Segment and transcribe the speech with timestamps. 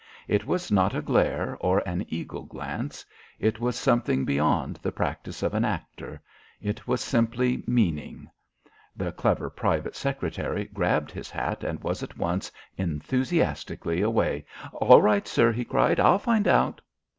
[0.27, 3.05] It was not a glare or an eagle glance;
[3.37, 6.19] it was something beyond the practice of an actor;
[6.59, 8.27] it was simply meaning.
[8.97, 14.43] The clever private secretary grabbed his hat and was at once enthusiastically away.
[14.73, 15.99] "All right, sir," he cried.
[15.99, 16.81] "I'll find out."